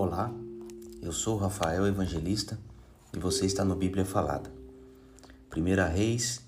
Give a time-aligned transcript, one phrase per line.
[0.00, 0.32] Olá,
[1.02, 2.56] eu sou Rafael Evangelista
[3.12, 4.48] e você está no Bíblia Falada.
[5.52, 6.40] 1 Reis,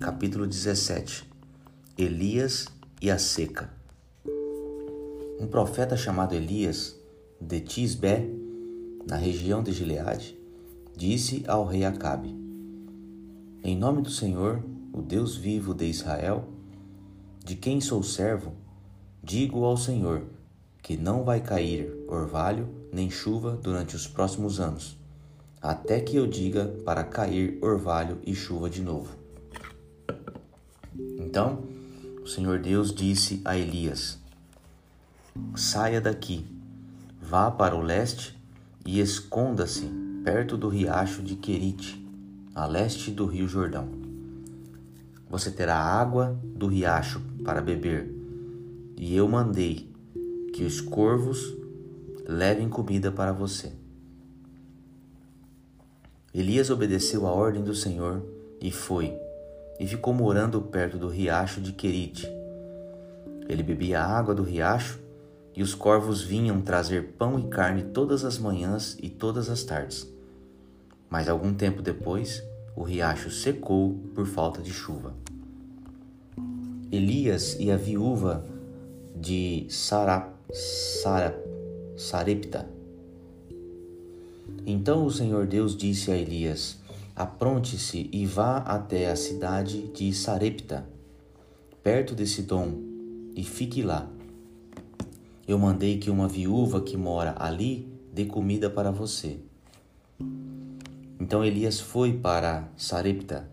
[0.00, 1.24] capítulo 17
[1.96, 2.66] Elias
[3.00, 3.70] e a seca.
[5.38, 6.96] Um profeta chamado Elias,
[7.40, 8.28] de Tisbé,
[9.08, 10.36] na região de Gileade,
[10.96, 12.34] disse ao rei Acabe:
[13.62, 14.60] Em nome do Senhor,
[14.92, 16.48] o Deus vivo de Israel,
[17.44, 18.52] de quem sou servo,
[19.22, 20.26] digo ao Senhor
[20.86, 24.96] que não vai cair orvalho nem chuva durante os próximos anos,
[25.60, 29.12] até que eu diga para cair orvalho e chuva de novo.
[31.18, 31.64] Então
[32.22, 34.20] o Senhor Deus disse a Elias:
[35.56, 36.46] Saia daqui,
[37.20, 38.38] vá para o leste
[38.84, 39.90] e esconda-se
[40.22, 42.00] perto do riacho de Querite,
[42.54, 43.88] a leste do rio Jordão.
[45.28, 48.08] Você terá água do riacho para beber,
[48.96, 49.95] e eu mandei
[50.56, 51.54] que os corvos
[52.26, 53.72] levem comida para você.
[56.32, 58.24] Elias obedeceu a ordem do Senhor
[58.58, 59.14] e foi,
[59.78, 62.26] e ficou morando perto do riacho de Querite.
[63.46, 64.98] Ele bebia a água do riacho,
[65.54, 70.10] e os corvos vinham trazer pão e carne todas as manhãs e todas as tardes.
[71.10, 72.42] Mas algum tempo depois,
[72.74, 75.14] o riacho secou por falta de chuva.
[76.90, 78.42] Elias e a viúva
[79.14, 81.36] de Sarap Sara,
[81.96, 82.68] Sarepta.
[84.64, 86.78] Então o Senhor Deus disse a Elias:
[87.16, 90.88] Apronte-se e vá até a cidade de Sarepta,
[91.82, 92.74] perto de Sidom,
[93.34, 94.08] e fique lá.
[95.48, 99.40] Eu mandei que uma viúva que mora ali dê comida para você.
[101.20, 103.50] Então Elias foi para Sarepta.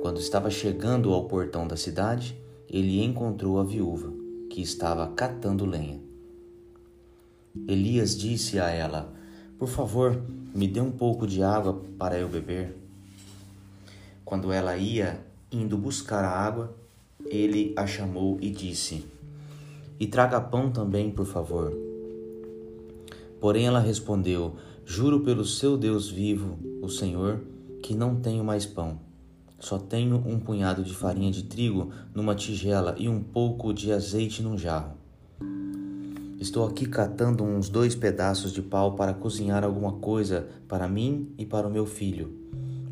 [0.00, 2.36] Quando estava chegando ao portão da cidade,
[2.68, 4.21] ele encontrou a viúva
[4.52, 5.98] que estava catando lenha.
[7.66, 9.10] Elias disse a ela:
[9.58, 10.22] Por favor,
[10.54, 12.76] me dê um pouco de água para eu beber.
[14.26, 16.76] Quando ela ia indo buscar a água,
[17.24, 19.06] ele a chamou e disse:
[19.98, 21.72] E traga pão também, por favor.
[23.40, 27.40] Porém ela respondeu: Juro pelo seu Deus vivo, o Senhor,
[27.82, 29.00] que não tenho mais pão.
[29.62, 34.42] Só tenho um punhado de farinha de trigo numa tigela e um pouco de azeite
[34.42, 34.94] num jarro.
[36.40, 41.46] Estou aqui catando uns dois pedaços de pau para cozinhar alguma coisa para mim e
[41.46, 42.36] para o meu filho.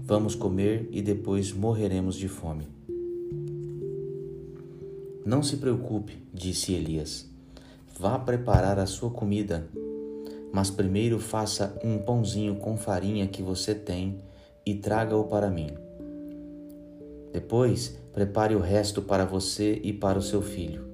[0.05, 2.69] Vamos comer e depois morreremos de fome.
[5.27, 7.29] Não se preocupe, disse Elias.
[7.99, 9.69] Vá preparar a sua comida,
[10.53, 14.21] mas primeiro faça um pãozinho com farinha que você tem
[14.65, 15.90] e traga-o para mim.
[17.33, 20.85] Depois, prepare o resto para você e para o seu filho.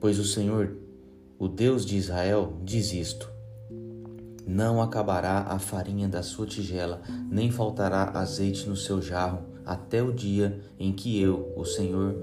[0.00, 0.76] Pois o Senhor,
[1.38, 3.30] o Deus de Israel, diz isto:
[4.46, 10.12] Não acabará a farinha da sua tigela, nem faltará azeite no seu jarro, até o
[10.12, 12.16] dia em que eu, o Senhor,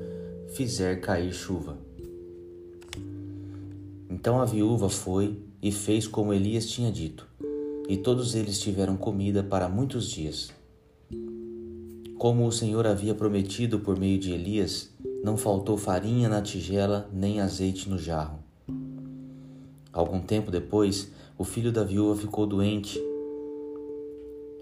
[0.49, 1.77] fizer cair chuva.
[4.09, 7.27] Então a viúva foi e fez como Elias tinha dito,
[7.89, 10.54] e todos eles tiveram comida para muitos dias.
[12.17, 14.89] Como o Senhor havia prometido por meio de Elias,
[15.21, 18.39] não faltou farinha na tigela nem azeite no jarro.
[19.91, 22.97] Algum tempo depois, o filho da viúva ficou doente.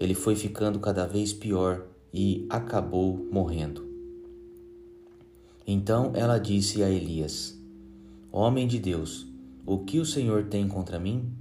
[0.00, 3.86] Ele foi ficando cada vez pior e acabou morrendo.
[5.64, 7.56] Então ela disse a Elias:
[8.32, 9.26] Homem de Deus,
[9.64, 11.32] o que o Senhor tem contra mim?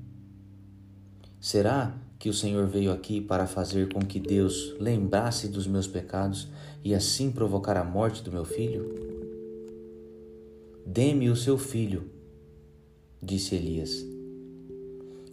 [1.39, 6.47] Será que o Senhor veio aqui para fazer com que Deus lembrasse dos meus pecados
[6.81, 8.95] e assim provocar a morte do meu filho?
[10.85, 12.09] Dê-me o seu filho,
[13.21, 14.05] disse Elias.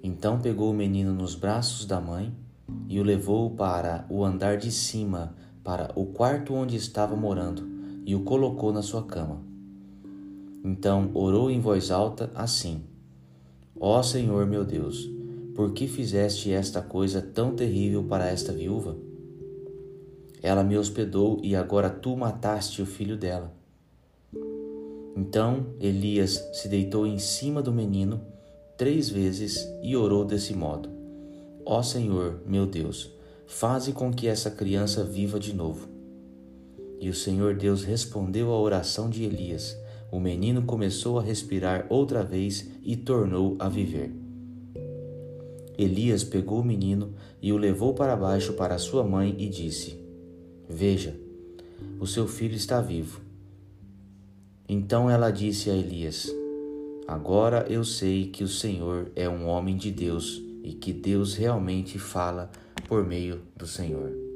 [0.03, 2.34] Então pegou o menino nos braços da mãe
[2.89, 7.71] e o levou para o andar de cima, para o quarto onde estava morando,
[8.05, 9.41] e o colocou na sua cama.
[10.65, 12.83] Então orou em voz alta assim:
[13.78, 15.20] Ó Senhor meu Deus,
[15.60, 18.97] por que fizeste esta coisa tão terrível para esta viúva?
[20.42, 23.53] Ela me hospedou e agora tu mataste o filho dela.
[25.15, 28.22] Então Elias se deitou em cima do menino
[28.78, 30.89] três vezes e orou desse modo:
[31.66, 33.10] Ó Senhor, meu Deus,
[33.47, 35.91] faze com que essa criança viva de novo.
[36.98, 39.77] E o Senhor Deus respondeu à oração de Elias.
[40.10, 44.20] O menino começou a respirar outra vez e tornou a viver.
[45.82, 49.98] Elias pegou o menino e o levou para baixo para sua mãe e disse:
[50.68, 51.18] Veja,
[51.98, 53.21] o seu filho está vivo.
[54.68, 56.30] Então ela disse a Elias:
[57.09, 61.98] Agora eu sei que o Senhor é um homem de Deus e que Deus realmente
[61.98, 62.50] fala
[62.86, 64.29] por meio do Senhor.